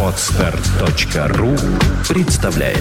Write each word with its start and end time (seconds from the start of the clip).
Отстар.ру 0.00 1.56
представляет. 2.08 2.78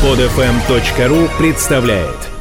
Подфм.ру 0.00 1.16
эм 1.16 1.28
представляет. 1.38 2.31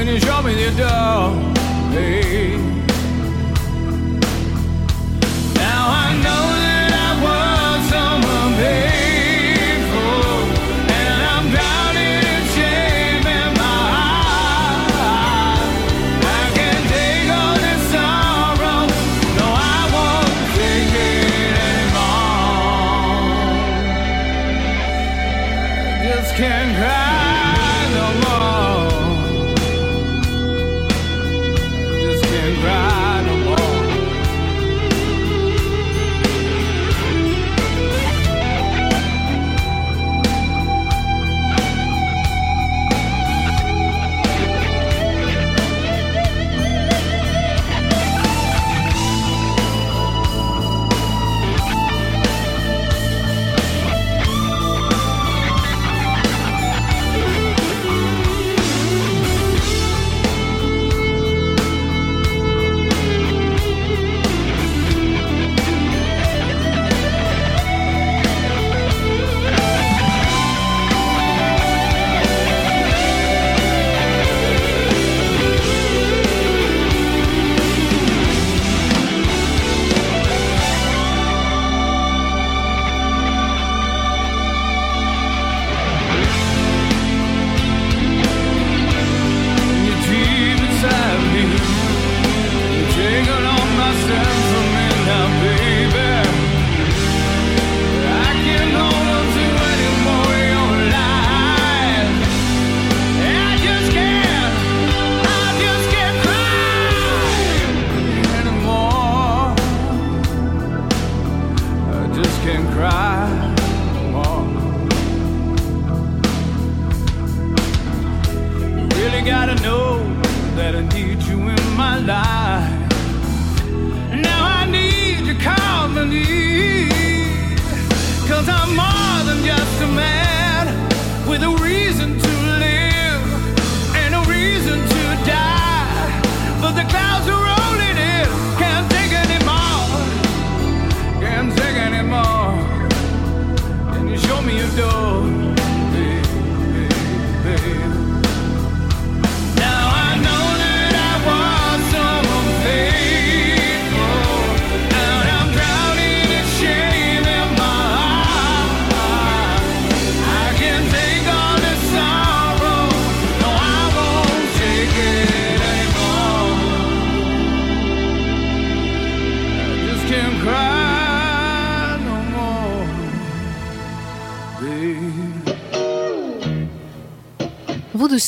Can 0.00 0.08
you 0.08 0.18
show 0.18 0.40
me 0.40 0.54
the 0.54 0.70
door? 0.78 1.52
Hey. 1.92 2.79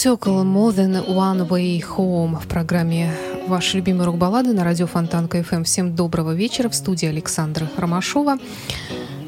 Сокол 0.03 0.43
«More 0.43 0.75
Than 0.75 1.07
One 1.07 1.47
Way 1.47 1.81
Home» 1.97 2.41
в 2.41 2.49
программе 2.49 3.15
«Ваши 3.47 3.77
любимые 3.77 4.07
рок-баллады» 4.07 4.53
на 4.53 4.65
радио 4.65 4.89
Фонтан 4.89 5.29
КФМ. 5.29 5.63
Всем 5.63 5.95
доброго 5.95 6.35
вечера 6.35 6.69
в 6.69 6.75
студии 6.75 7.07
Александра 7.07 7.71
Ромашова. 7.77 8.39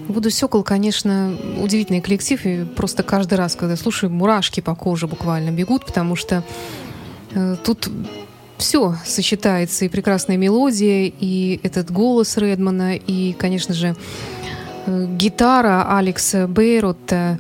Вуду 0.09 0.33
Сокол, 0.33 0.65
конечно, 0.65 1.33
удивительный 1.63 2.01
коллектив, 2.01 2.45
и 2.45 2.65
просто 2.65 3.05
каждый 3.05 3.35
раз, 3.35 3.55
когда 3.55 3.77
слушаю, 3.77 4.11
мурашки 4.11 4.59
по 4.59 4.75
коже 4.75 5.07
буквально 5.07 5.53
бегут, 5.53 5.87
потому 5.87 6.17
что 6.17 6.43
э, 7.35 7.55
тут 7.63 7.89
все 8.59 8.97
сочетается, 9.07 9.85
и 9.85 9.89
прекрасная 9.89 10.39
мелодия, 10.39 11.05
и 11.21 11.61
этот 11.63 11.93
голос 11.93 12.37
Редмана, 12.37 12.97
и, 12.97 13.33
конечно 13.35 13.75
же, 13.75 13.95
э, 14.87 15.07
гитара 15.07 15.97
Алекса 15.97 16.49
Бейрота, 16.49 17.39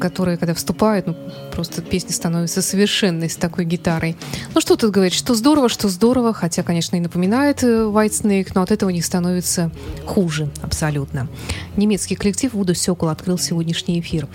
которые, 0.00 0.36
когда 0.36 0.54
вступают, 0.54 1.06
ну, 1.06 1.16
просто 1.54 1.82
песня 1.82 2.12
становится 2.12 2.62
совершенной 2.62 3.30
с 3.30 3.36
такой 3.36 3.64
гитарой. 3.64 4.16
Ну, 4.54 4.60
что 4.60 4.76
тут 4.76 4.90
говорить, 4.90 5.14
что 5.14 5.34
здорово, 5.34 5.68
что 5.68 5.88
здорово, 5.88 6.32
хотя, 6.32 6.62
конечно, 6.62 6.96
и 6.96 7.00
напоминает 7.00 7.62
э, 7.62 7.84
White 7.84 8.22
Snake, 8.22 8.52
но 8.54 8.62
от 8.62 8.70
этого 8.70 8.90
не 8.90 9.02
становится 9.02 9.70
хуже 10.06 10.50
абсолютно. 10.62 11.28
Немецкий 11.76 12.16
коллектив 12.16 12.52
Вуду 12.52 12.74
Сёкол 12.74 13.08
открыл 13.08 13.38
сегодняшний 13.38 14.00
эфир. 14.00 14.26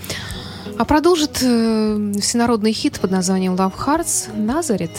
А 0.78 0.84
продолжит 0.84 1.42
э, 1.42 2.12
всенародный 2.20 2.72
хит 2.72 2.98
под 3.00 3.10
названием 3.10 3.54
Love 3.54 3.74
Hearts 3.76 4.34
«Назарет». 4.36 4.92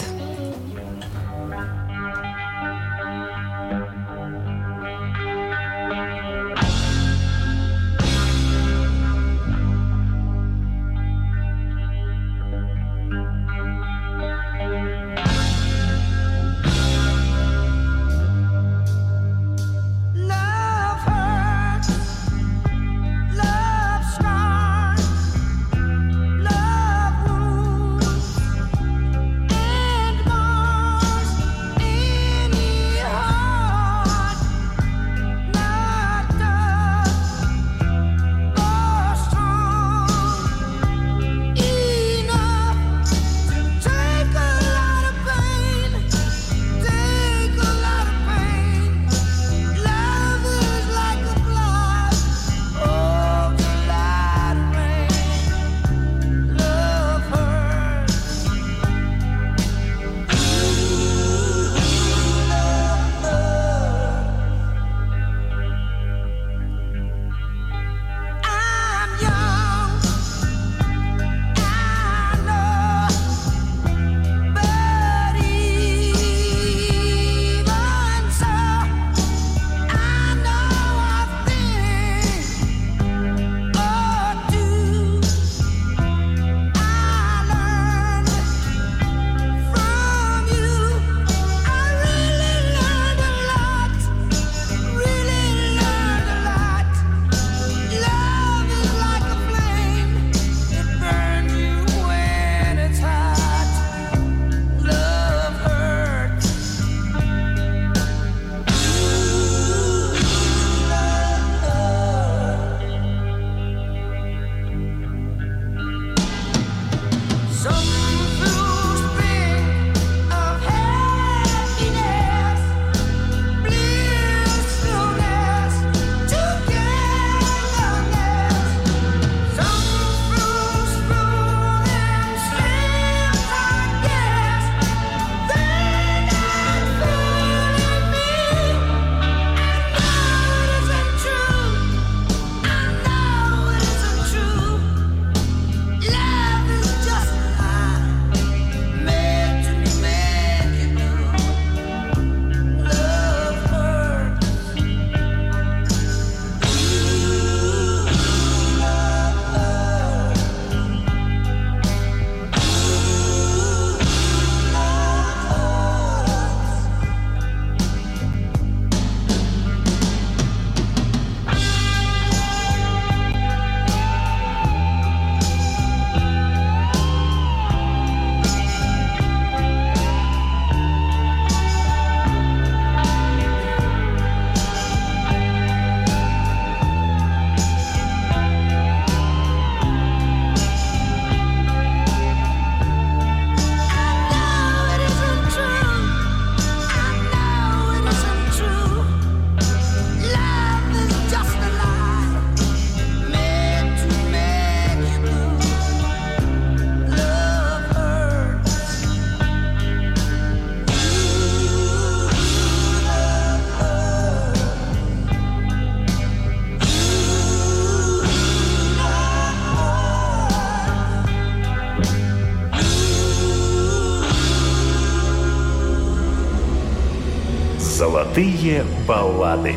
Золотые 228.02 228.84
баллады. 229.06 229.76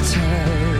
time 0.00 0.71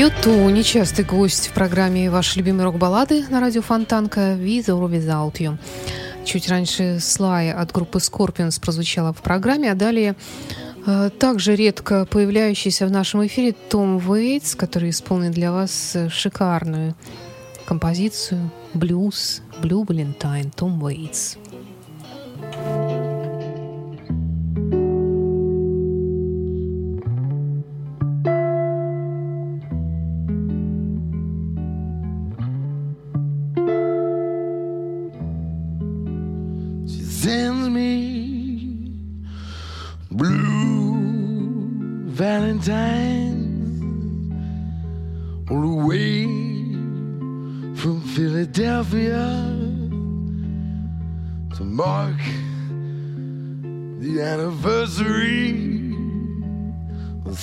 Radio 0.00 0.22
Ту 0.22 0.48
нечастый 0.48 1.04
гость 1.04 1.48
в 1.48 1.52
программе 1.52 2.10
«Ваши 2.10 2.38
любимые 2.38 2.64
рок-баллады» 2.64 3.22
на 3.28 3.38
радио 3.38 3.60
Фонтанка 3.60 4.32
«With 4.32 4.64
or 4.68 4.90
Without 4.90 5.34
You». 5.34 5.58
Чуть 6.24 6.48
раньше 6.48 6.96
Слай 7.00 7.52
от 7.52 7.70
группы 7.70 7.98
Scorpions 7.98 8.58
прозвучала 8.62 9.12
в 9.12 9.20
программе, 9.20 9.70
а 9.70 9.74
далее 9.74 10.16
э, 10.86 11.10
также 11.18 11.54
редко 11.54 12.06
появляющийся 12.06 12.86
в 12.86 12.90
нашем 12.90 13.26
эфире 13.26 13.52
Том 13.52 13.98
Уэйтс, 13.98 14.54
который 14.54 14.88
исполнит 14.88 15.32
для 15.32 15.52
вас 15.52 15.94
э, 15.94 16.08
шикарную 16.08 16.94
композицию 17.66 18.50
«Блюз», 18.72 19.42
«Блю 19.60 19.84
Валентайн», 19.86 20.50
Том 20.50 20.82
Уэйтс. 20.82 21.36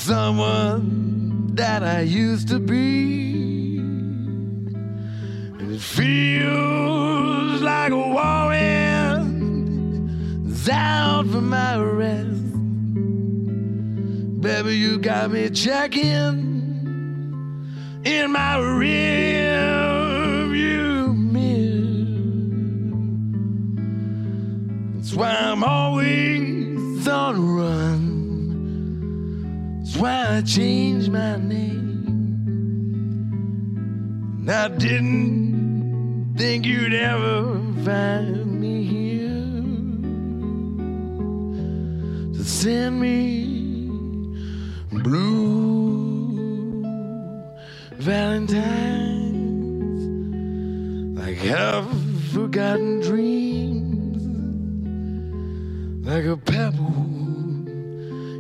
Someone 0.08 1.54
that 1.54 1.84
I 1.84 2.00
used 2.00 2.48
to 2.48 2.60
be. 2.60 3.78
And 5.60 5.74
it 5.74 5.82
feels 5.82 7.62
like 7.62 7.92
a 7.92 7.98
warrant 7.98 9.30
is 10.50 10.70
out 10.70 11.28
for 11.28 11.42
my 11.42 11.76
arrest. 11.76 12.54
Baby, 14.40 14.78
you 14.78 14.98
got 14.98 15.30
me 15.32 15.50
checking 15.50 16.46
in 18.06 18.32
my 18.32 18.60
rear 18.60 20.48
view 20.48 21.12
mirror. 21.12 22.16
That's 24.96 25.14
why 25.14 25.36
I'm 25.36 25.66
always 25.66 27.06
on 27.10 27.36
the 27.36 27.42
run. 27.42 28.27
Why 29.98 30.38
I 30.38 30.42
changed 30.42 31.12
my 31.12 31.38
name. 31.38 32.06
And 34.40 34.52
I 34.52 34.68
didn't 34.68 36.36
think 36.38 36.68
you'd 36.68 36.94
ever 36.94 37.56
find 37.84 38.62
me 38.62 38.84
here 38.84 39.30
to 42.36 42.44
send 42.44 43.02
me 43.02 43.88
blue 44.92 46.84
valentines 47.94 49.18
like 51.18 51.38
half 51.38 51.88
forgotten 52.32 53.02
dreams 53.02 54.24
like 56.06 56.26
a 56.26 56.38
pebble 56.38 56.94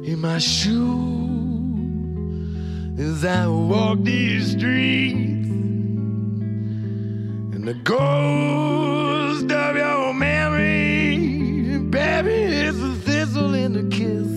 in 0.06 0.20
my 0.22 0.38
shoe 0.38 1.37
as 2.98 3.24
I 3.26 3.48
walk 3.48 4.00
these 4.04 4.52
streets 4.52 5.48
and 7.56 7.68
the 7.68 7.74
ghost 7.76 9.52
of 9.52 9.76
your 9.76 10.14
memory 10.14 11.78
baby 11.90 12.32
is 12.32 12.82
a 12.82 12.94
thistle 12.96 13.54
in 13.54 13.74
the 13.74 13.84
kiss 13.96 14.28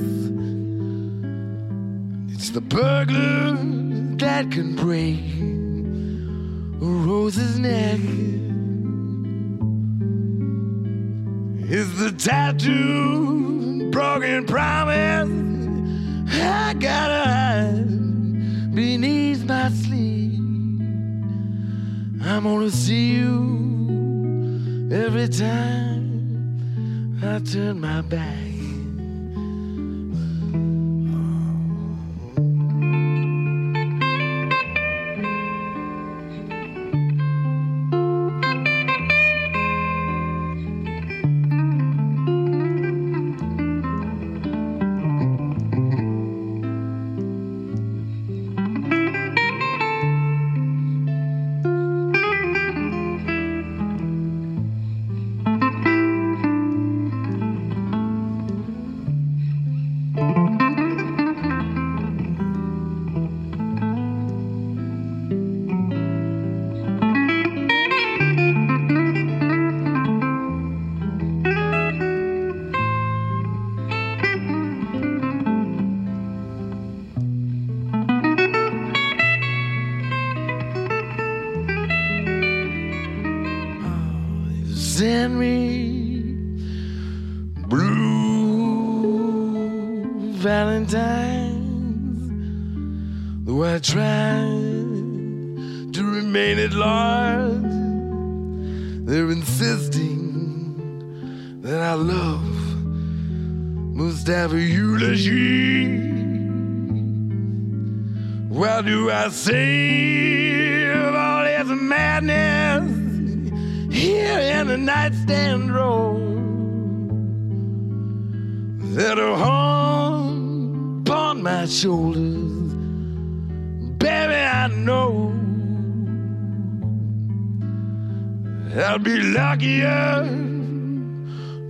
it's 2.35 2.51
the 2.51 2.61
burglar 2.61 3.57
that 4.17 4.51
can 4.51 4.77
break 4.77 5.21
a 6.81 6.85
rose's 6.85 7.59
neck. 7.59 8.01
It's 11.69 11.99
the 11.99 12.11
tattoo, 12.13 13.91
broken 13.91 14.47
promise. 14.47 15.29
I 16.33 16.75
gotta 16.79 17.31
hide 17.31 18.00
beneath 18.81 19.45
my 19.45 19.69
sleeve. 19.69 20.41
I'm 22.25 22.45
gonna 22.45 22.71
see 22.71 23.13
you 23.17 24.89
every 24.91 25.29
time 25.29 26.07
I 27.23 27.41
turn 27.41 27.79
my 27.79 28.01
back. 28.01 28.50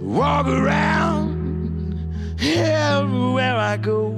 Walk 0.01 0.47
around 0.47 1.99
everywhere 2.39 3.57
I 3.57 3.79
go 3.79 4.09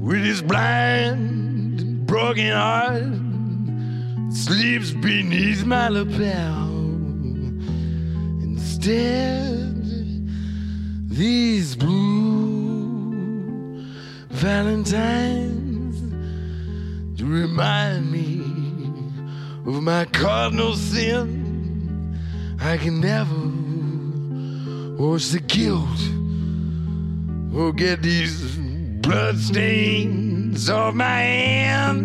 with 0.00 0.24
his 0.24 0.42
blind 0.42 2.04
broken 2.04 2.50
heart 2.50 3.04
sleeps 4.32 4.90
beneath 4.90 5.64
my 5.64 5.88
lapel. 5.88 6.66
Instead, 8.42 9.76
these 11.08 11.76
blue 11.76 13.14
valentines 14.30 16.00
to 17.18 17.24
remind 17.24 18.10
me 18.10 18.37
of 19.68 19.82
my 19.82 20.06
cardinal 20.06 20.74
sin. 20.74 22.18
I 22.58 22.78
can 22.78 23.00
never 23.00 23.36
wash 24.96 25.28
the 25.28 25.40
guilt 25.40 26.00
or 27.54 27.72
get 27.74 28.00
these 28.02 28.56
bloodstains 29.02 30.70
off 30.70 30.94
my 30.94 31.20
hands. 31.20 32.00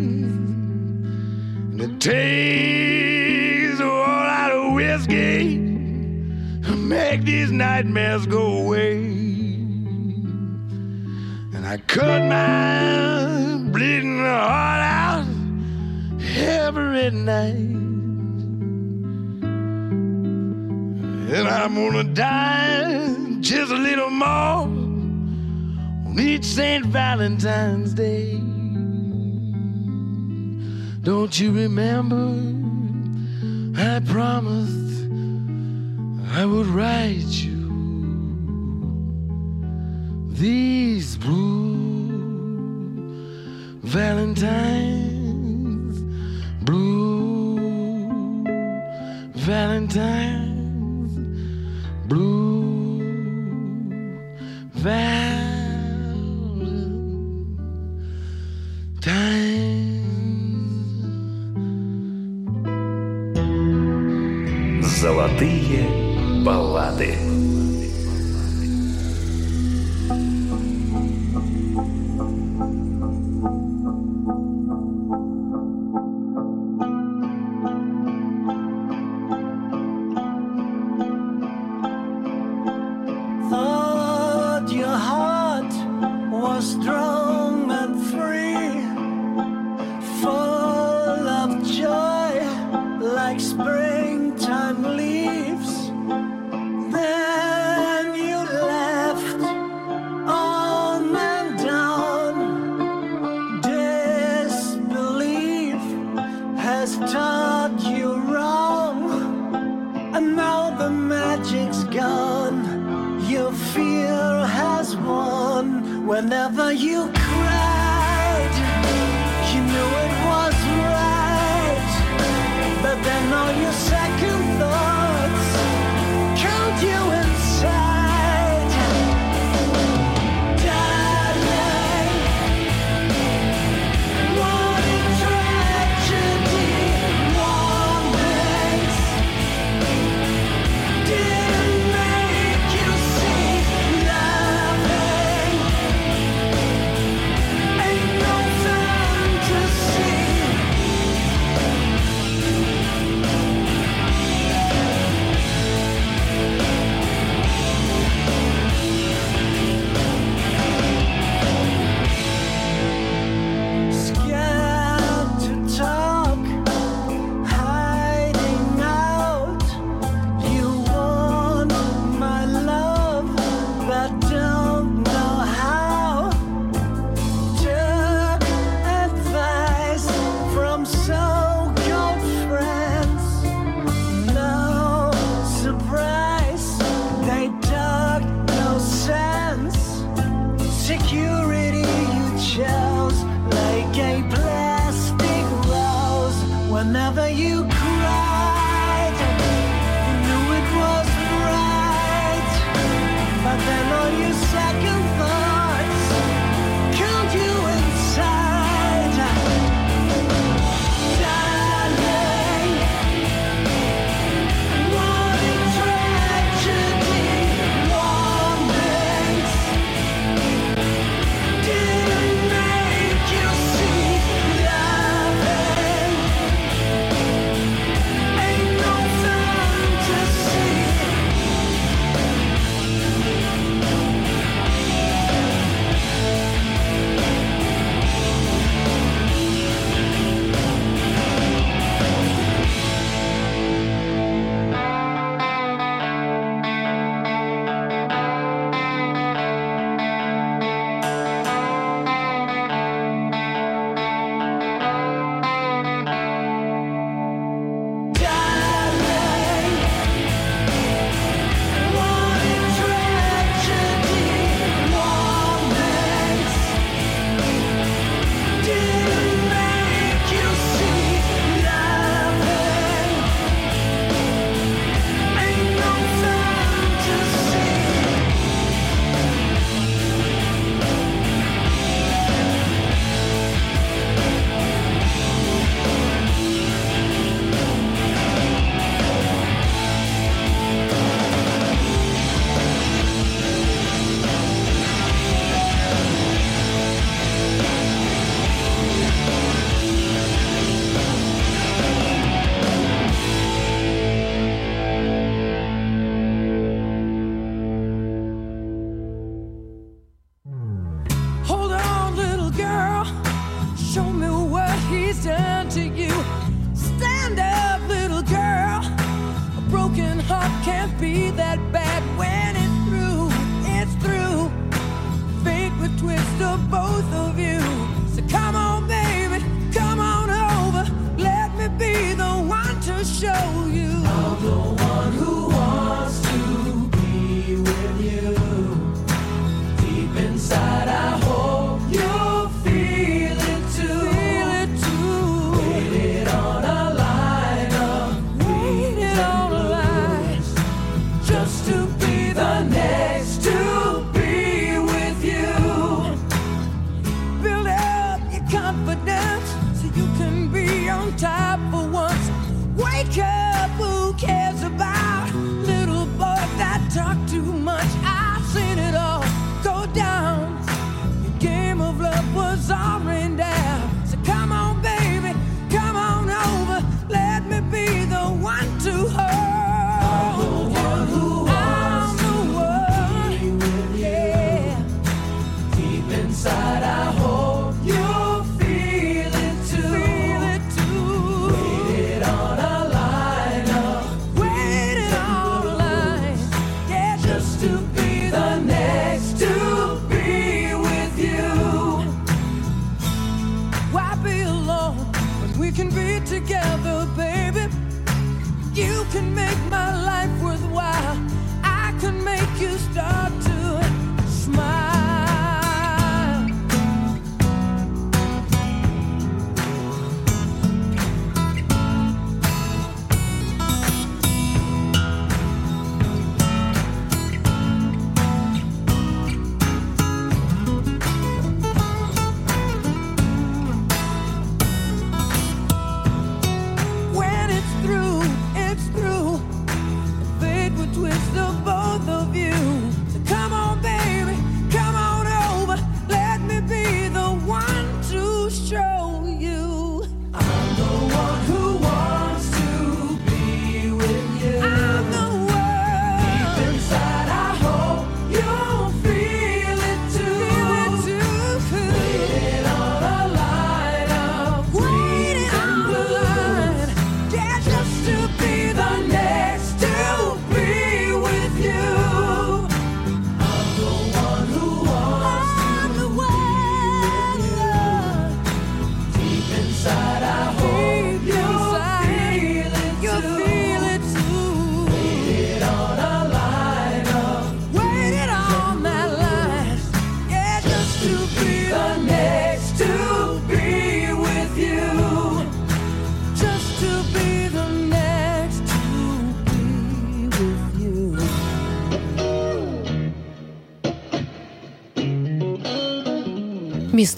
And 1.72 1.82
it 1.82 2.02
takes 2.02 3.80
a 3.80 3.84
whole 3.84 4.02
lot 4.02 4.52
of 4.52 4.74
whiskey 4.74 5.56
to 6.64 6.76
make 6.76 7.24
these 7.24 7.52
nightmares 7.52 8.26
go 8.28 8.58
away. 8.58 9.06
And 11.56 11.66
I 11.66 11.78
cut 11.88 12.24
my 12.26 13.72
bleeding 13.72 14.20
heart 14.20 14.82
out 14.82 15.03
every 16.36 17.12
night. 17.12 17.54
And 21.36 21.48
I'm 21.48 21.76
gonna 21.76 22.04
die 22.04 23.38
just 23.40 23.72
a 23.72 23.76
little 23.76 24.10
more 24.10 24.68
on 26.08 26.16
each 26.20 26.46
St. 26.46 26.86
Valentine's 26.86 27.94
Day. 27.94 28.40
Don't 31.02 31.38
you 31.40 31.52
remember? 31.52 32.54
I 33.76 34.00
promised 34.00 34.84
I 36.32 36.46
would 36.46 36.68
write 36.68 37.44
you 37.44 37.64
these 40.32 41.18
blue 41.18 41.64
Valentines, 43.82 45.23
blue 46.66 47.58
Valentines. 49.36 50.44
Золотые 65.04 66.44
баллады. 66.46 67.33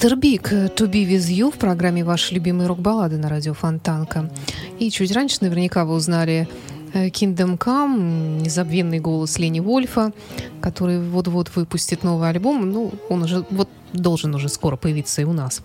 Мистер 0.06 0.20
Биг, 0.20 0.52
«To 0.52 0.88
be 0.88 1.04
with 1.04 1.28
you» 1.32 1.52
в 1.52 1.58
программе 1.58 2.04
«Ваши 2.04 2.36
любимые 2.36 2.68
рок-баллады» 2.68 3.18
на 3.18 3.28
радио 3.28 3.56
Фонтанка. 3.56 4.30
И 4.78 4.92
чуть 4.92 5.12
раньше 5.12 5.38
наверняка 5.42 5.84
вы 5.84 5.96
узнали 5.96 6.48
э, 6.94 7.08
Kingdom 7.08 7.58
Come, 7.58 8.40
незабвенный 8.40 9.00
голос 9.00 9.40
Лени 9.40 9.62
Вольфа, 9.62 10.14
который 10.62 11.02
вот-вот 11.02 11.56
выпустит 11.56 12.04
новый 12.04 12.30
альбом. 12.30 12.70
Ну, 12.70 12.92
он 13.10 13.24
уже 13.24 13.48
вот 13.50 13.68
должен 13.94 14.36
уже 14.36 14.48
скоро 14.48 14.76
появиться 14.76 15.24
и 15.24 15.26
у 15.26 15.34
нас. 15.34 15.64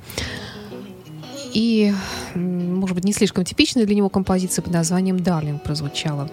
И, 1.53 1.93
может 2.35 2.95
быть, 2.95 3.05
не 3.05 3.13
слишком 3.13 3.45
типичная 3.45 3.85
для 3.85 3.95
него 3.95 4.09
композиция 4.09 4.63
под 4.63 4.73
названием 4.73 5.21
«Дарлинг» 5.21 5.63
прозвучала. 5.63 6.31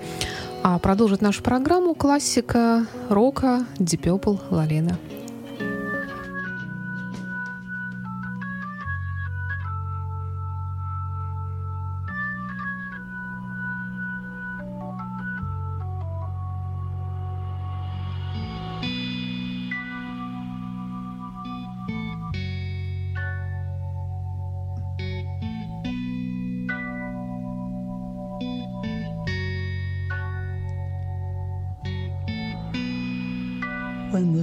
А 0.64 0.80
продолжит 0.80 1.20
нашу 1.20 1.44
программу 1.44 1.94
классика 1.94 2.88
рока 3.10 3.66
Deep 3.80 4.00
Purple 4.04 4.40
Лалена. 4.50 4.98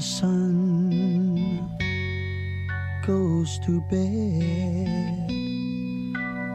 Sun 0.04 1.66
goes 3.06 3.58
to 3.60 3.80
bed. 3.90 5.30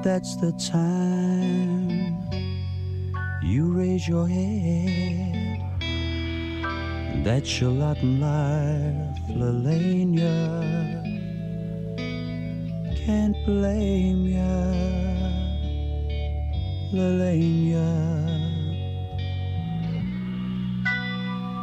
That's 0.03 0.35
the 0.35 0.51
time 0.71 2.15
you 3.41 3.73
raise 3.73 4.07
your 4.07 4.27
head. 4.27 5.63
That's 7.23 7.59
your 7.59 7.71
lot 7.71 7.97
in 7.97 8.19
life, 8.19 9.19
Lalena. 9.29 10.35
Can't 13.03 13.35
blame 13.47 14.27
ya, 14.27 14.73
Lalena. 16.93 17.89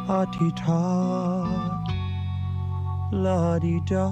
Hearty 0.07 0.51
tot, 0.55 1.76
la 3.11 3.59
di 3.59 3.79
da. 3.85 4.09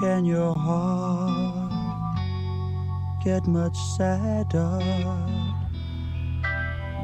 Can 0.00 0.24
your 0.24 0.54
heart 0.54 1.72
get 3.22 3.46
much 3.46 3.76
sadder? 3.96 4.78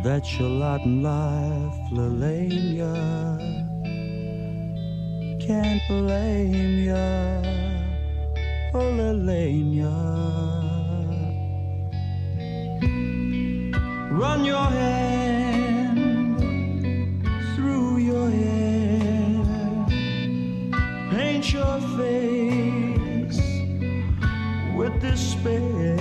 That's 0.03 0.39
your 0.39 0.49
lot 0.49 0.81
in 0.83 1.03
life, 1.03 1.79
Lalena. 1.93 2.95
Can't 5.47 5.83
blame 5.89 6.85
ya, 6.85 7.43
oh 8.75 8.91
Lalena. 8.99 9.95
Run 14.11 14.45
your 14.45 14.65
hand 14.65 15.16
your 21.53 21.81
face 21.97 23.41
with 24.77 25.01
despair. 25.01 25.97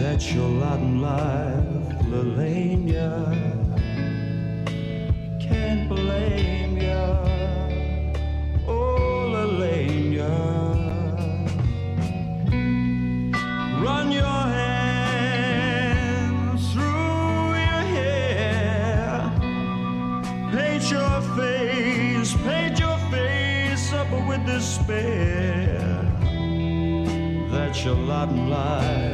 That's 0.00 0.32
your 0.32 0.48
lot 0.48 0.78
in 0.78 1.00
life, 1.00 1.98
Lalena. 2.10 3.39
That's 27.80 27.86
your 27.86 27.96
lot 27.96 28.28
in 28.28 29.09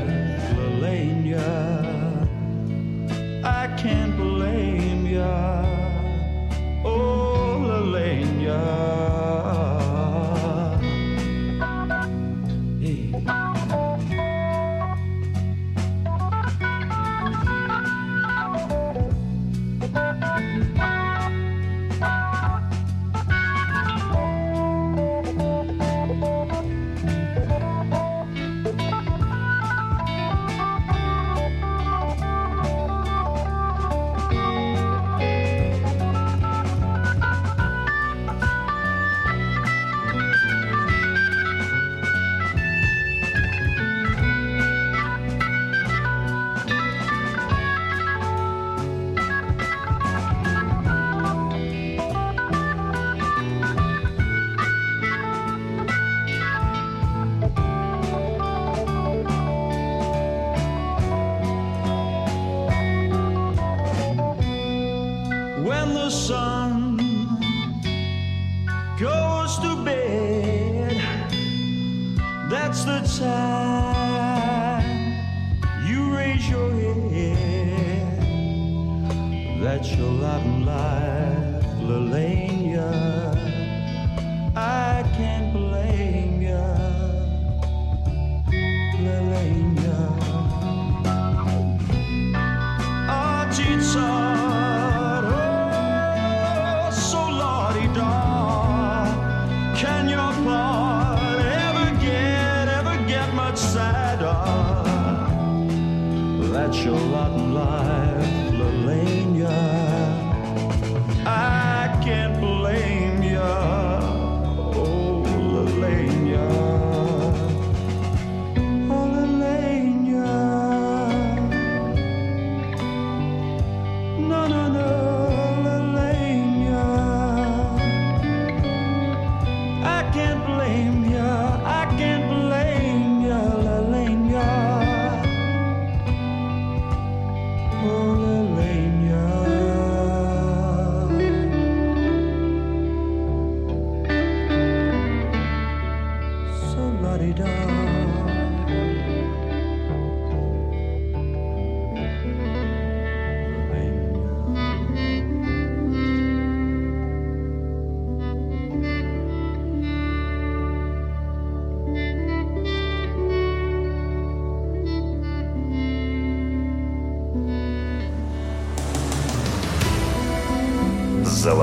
Oh, 137.88 138.15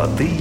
Золотые 0.03 0.32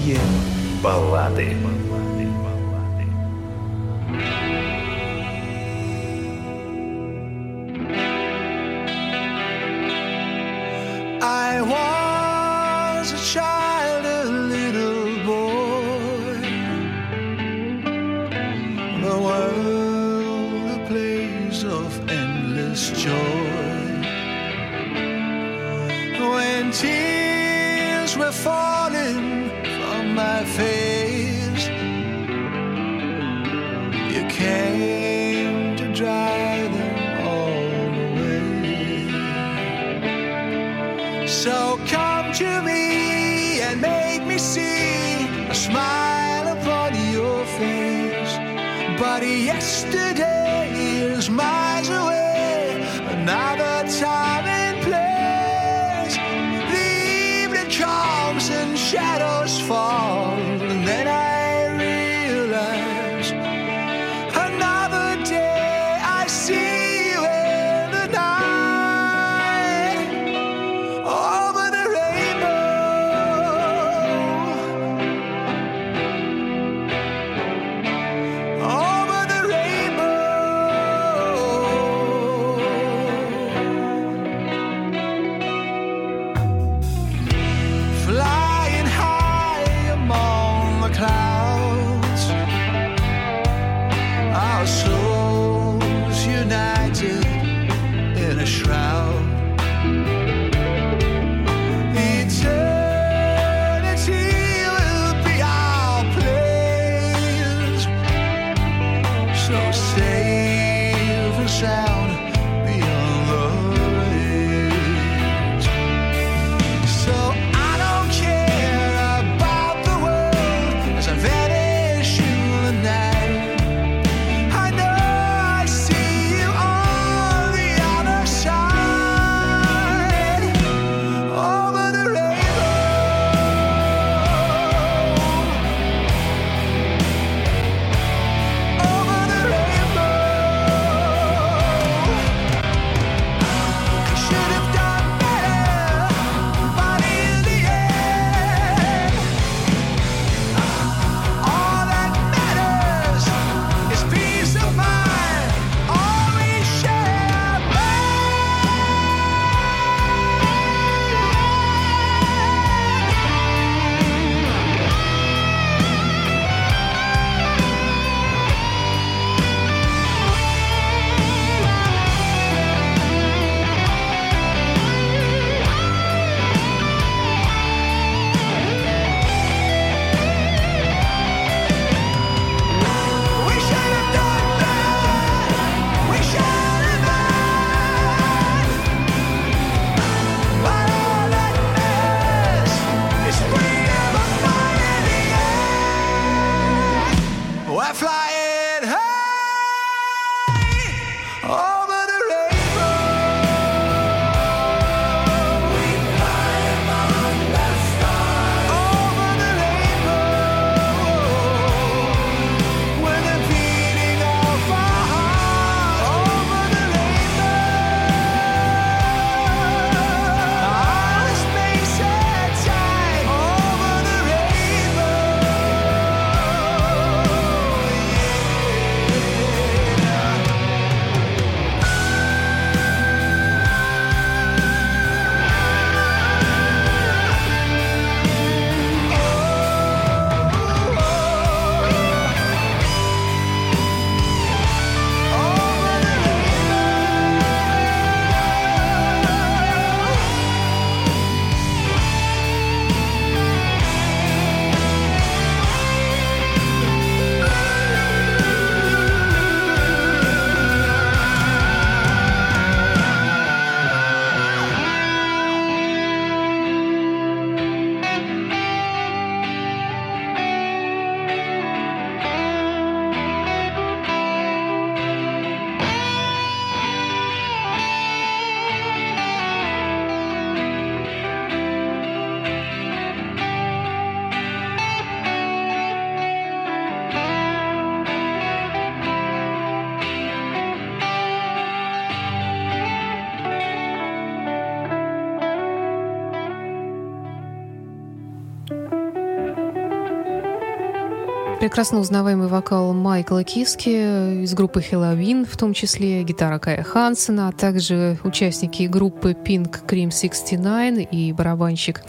Прекрасно 301.73 302.01
узнаваемый 302.01 302.49
вокал 302.49 302.93
Майкла 302.93 303.45
Киски 303.45 304.43
из 304.43 304.53
группы 304.53 304.83
Хэллоуин, 304.83 305.47
в 305.47 305.57
том 305.57 305.73
числе 305.73 306.23
гитара 306.23 306.59
Кая 306.59 306.83
Хансена, 306.83 307.49
а 307.49 307.53
также 307.53 308.18
участники 308.25 308.83
группы 308.83 309.31
Pink 309.31 309.87
Cream 309.87 310.11
69 310.11 311.09
и 311.11 311.33
барабанщик 311.33 312.03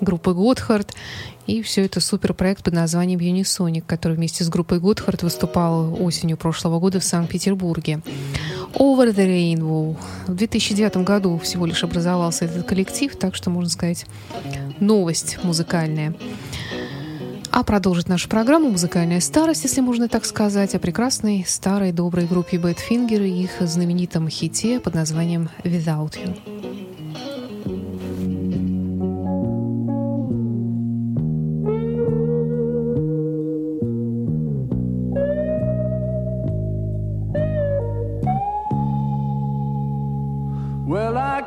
группы 0.00 0.34
Готхард. 0.34 0.94
И 1.48 1.62
все 1.62 1.84
это 1.84 1.98
суперпроект 1.98 2.62
под 2.62 2.74
названием 2.74 3.18
Unisonic, 3.18 3.82
который 3.88 4.16
вместе 4.16 4.44
с 4.44 4.48
группой 4.48 4.78
Готхард 4.78 5.24
выступал 5.24 6.00
осенью 6.00 6.36
прошлого 6.36 6.78
года 6.78 7.00
в 7.00 7.04
Санкт-Петербурге. 7.04 8.02
Over 8.74 9.12
the 9.12 9.26
Rainbow. 9.26 9.96
В 10.28 10.34
2009 10.36 10.98
году 10.98 11.38
всего 11.38 11.66
лишь 11.66 11.82
образовался 11.82 12.44
этот 12.44 12.68
коллектив, 12.68 13.16
так 13.16 13.34
что, 13.34 13.50
можно 13.50 13.68
сказать, 13.68 14.06
новость 14.78 15.40
музыкальная. 15.42 16.14
А 17.54 17.64
продолжит 17.64 18.08
нашу 18.08 18.30
программу 18.30 18.70
«Музыкальная 18.70 19.20
старость», 19.20 19.64
если 19.64 19.82
можно 19.82 20.08
так 20.08 20.24
сказать, 20.24 20.74
о 20.74 20.78
прекрасной 20.78 21.44
старой 21.46 21.92
доброй 21.92 22.26
группе 22.26 22.58
Бэтфингер 22.58 23.20
и 23.20 23.42
их 23.42 23.50
знаменитом 23.60 24.26
хите 24.30 24.80
под 24.80 24.94
названием 24.94 25.50
«Without 25.62 26.14
You». 26.16 26.34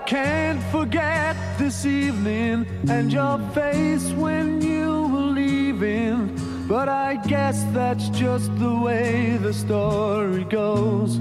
Can't 0.05 0.61
forget 0.71 1.35
this 1.57 1.83
evening 1.83 2.67
and 2.87 3.11
your 3.11 3.39
face 3.55 4.11
when 4.11 4.61
you 4.61 5.04
leaving. 5.75 6.67
But 6.67 6.89
I 6.89 7.15
guess 7.27 7.63
that's 7.73 8.09
just 8.09 8.57
the 8.57 8.73
way 8.75 9.37
the 9.37 9.53
story 9.53 10.43
goes. 10.45 11.17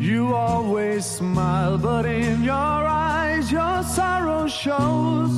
You 0.00 0.34
always 0.34 1.04
smile, 1.04 1.78
but 1.78 2.06
in 2.06 2.42
your 2.42 2.54
eyes, 2.54 3.52
your 3.52 3.82
sorrow 3.84 4.48
shows. 4.48 5.32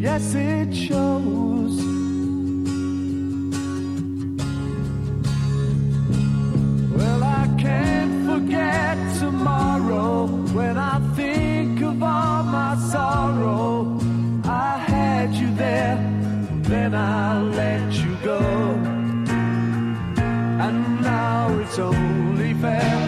Yes, 0.00 0.34
it 0.34 0.74
shows. 0.74 1.74
Well, 6.96 7.22
I 7.24 7.48
can't 7.58 8.26
forget 8.26 8.98
tomorrow 9.18 10.26
when 10.52 10.76
I 10.76 10.98
think 11.16 11.33
it's 21.76 21.80
only 21.80 22.54
fair 22.54 23.03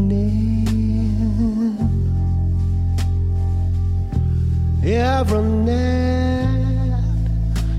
evening, 0.00 1.76
every 4.84 5.42
night 5.42 7.02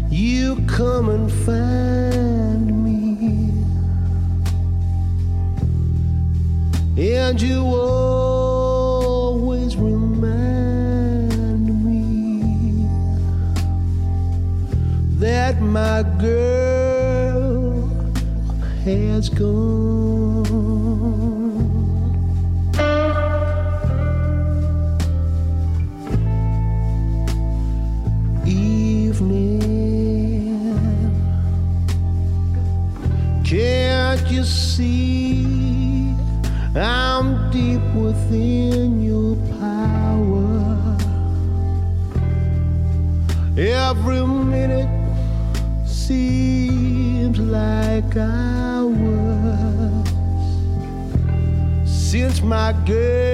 you 0.10 0.56
come 0.68 1.10
and 1.10 1.32
find 1.32 2.84
me, 2.86 3.50
and 6.98 7.42
you 7.42 7.64
always 7.64 8.56
remind 9.76 11.68
me 11.86 12.88
that 15.20 15.60
my 15.62 16.04
girl 16.20 17.90
has 18.86 19.30
gone. 19.30 19.81
Since 51.86 52.42
my 52.42 52.74
girl 52.86 53.31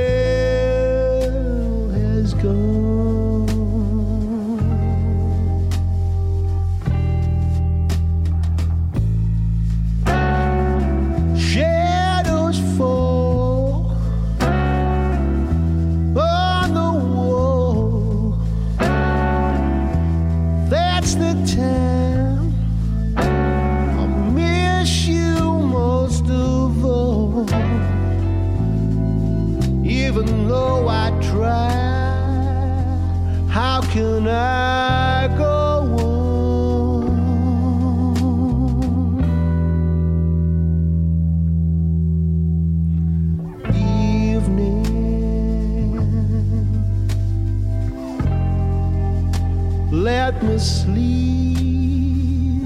Let 50.08 50.42
me 50.42 50.58
sleep 50.58 52.64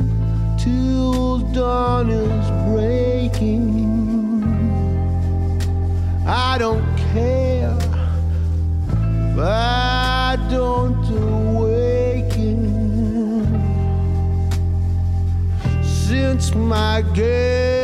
till 0.59 1.39
dawn 1.55 2.11
is 2.11 2.47
breaking. 2.69 3.65
I 6.27 6.59
don't 6.59 6.85
care 7.13 7.75
if 9.31 9.39
I 9.39 10.37
don't 10.51 11.03
awaken 11.09 12.59
since 15.81 16.53
my 16.53 17.01
girl 17.15 17.80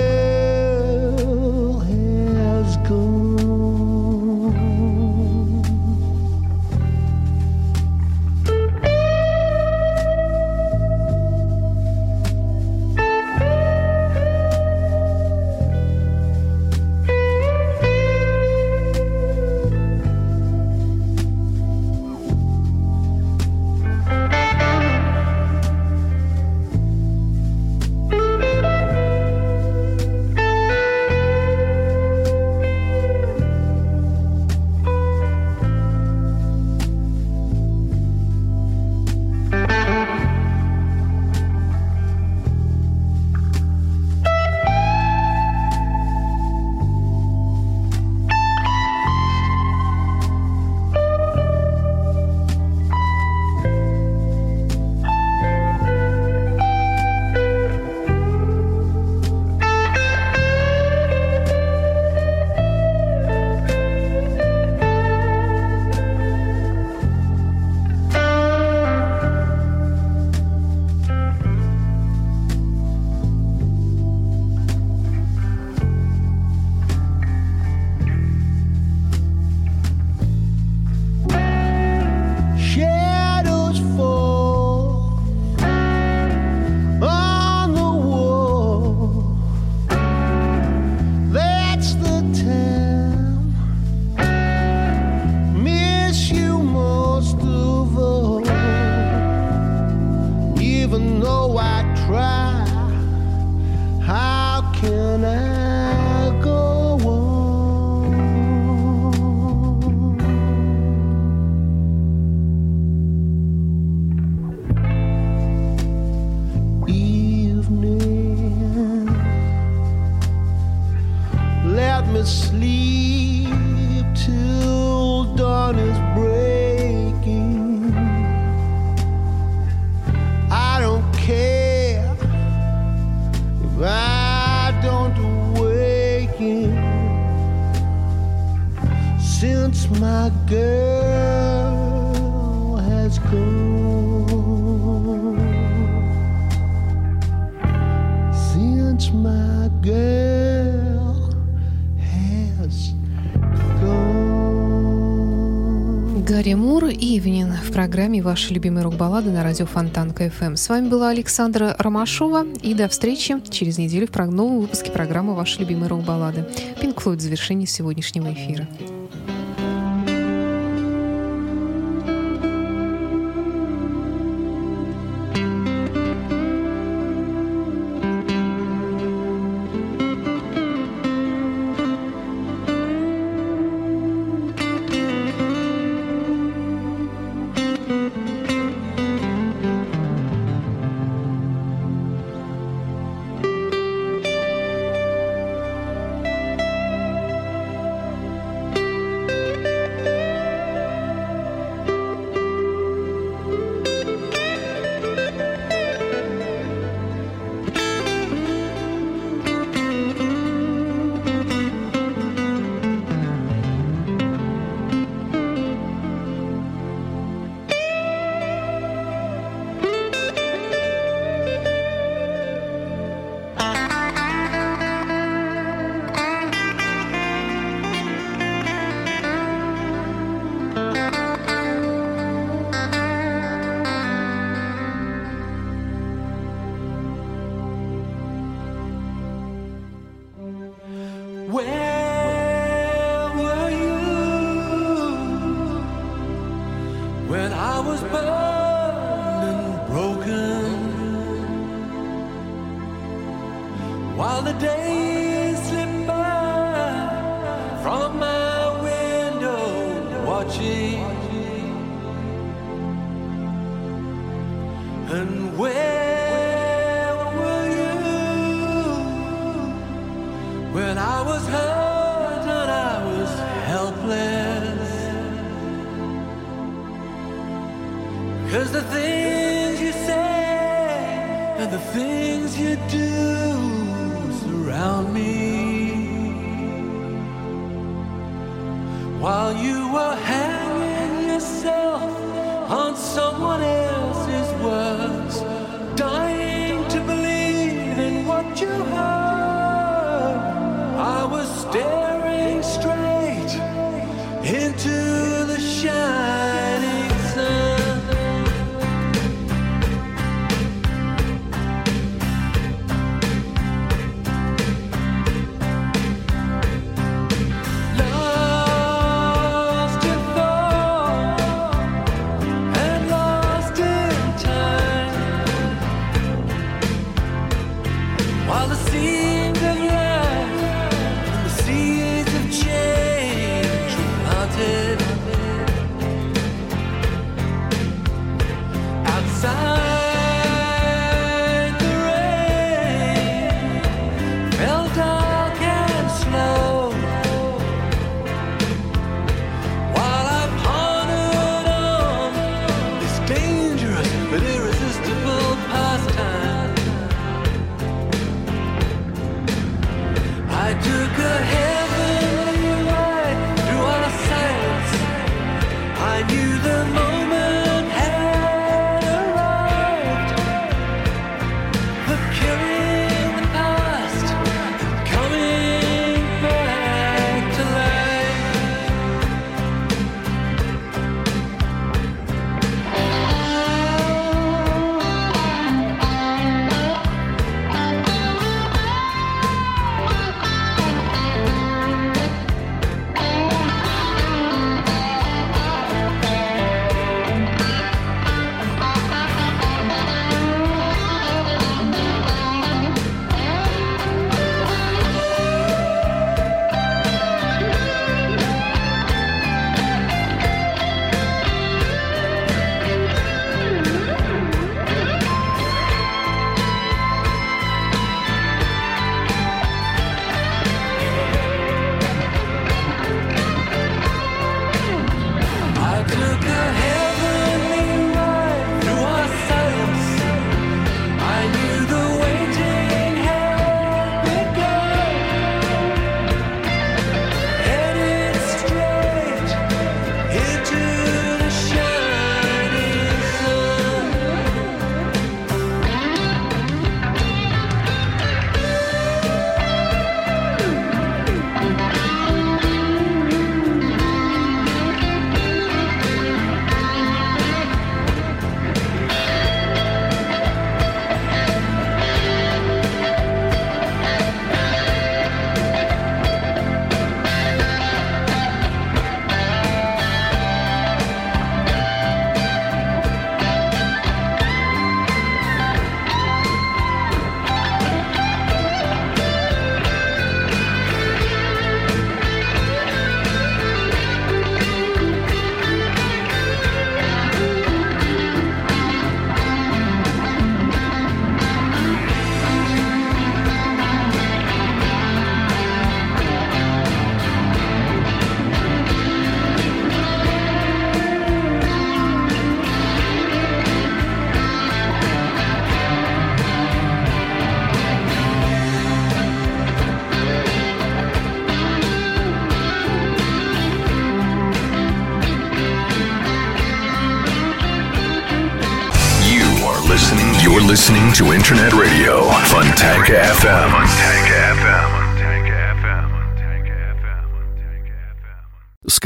программе 157.88 158.22
«Ваши 158.22 158.54
любимые 158.54 158.84
рок-баллады» 158.84 159.32
на 159.32 159.44
радио 159.44 159.66
Фонтан 159.66 160.12
КФМ. 160.12 160.58
С 160.58 160.68
вами 160.68 160.90
была 160.90 161.08
Александра 161.08 161.74
Ромашова. 161.80 162.46
И 162.62 162.74
до 162.74 162.90
встречи 162.90 163.42
через 163.50 163.78
неделю 163.78 164.08
в 164.08 164.12
новом 164.36 164.60
выпуске 164.60 164.92
программы 164.92 165.34
«Ваши 165.36 165.62
любимые 165.62 165.88
рок-баллады». 165.88 166.46
Пинк 166.82 167.00
Флойд 167.00 167.22
в 167.66 167.70
сегодняшнего 167.70 168.34
эфира. 168.34 168.68